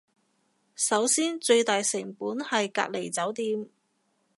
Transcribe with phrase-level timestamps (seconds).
[0.75, 3.69] 首先最大成本係隔離酒店